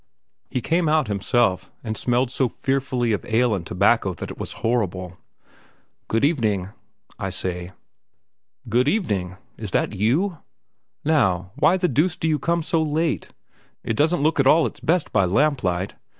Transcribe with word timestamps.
He 0.49 0.61
came 0.61 0.89
out 0.89 1.09
himself, 1.09 1.69
and 1.83 1.95
smelt 1.95 2.31
so 2.31 2.49
fearfully 2.49 3.13
of 3.13 3.23
ale 3.25 3.53
and 3.53 3.63
tobacco 3.67 4.15
that 4.15 4.31
it 4.31 4.39
was 4.39 4.53
horrible. 4.65 5.19
"Good 6.07 6.25
evening!" 6.25 6.69
I 7.19 7.29
say. 7.29 7.73
"Good 8.67 8.87
evening! 8.87 9.37
is 9.57 9.69
that 9.77 9.93
you? 9.93 10.39
Now, 11.05 11.51
why 11.53 11.77
the 11.77 11.87
deuce 11.87 12.15
do 12.15 12.27
you 12.27 12.39
come 12.39 12.63
so 12.63 12.81
late? 12.81 13.27
It 13.83 13.95
doesn't 13.95 14.23
look 14.23 14.39
at 14.39 14.47
all 14.47 14.65
its 14.65 14.79
best 14.79 15.13
by 15.13 15.25
lamplight. 15.25 15.93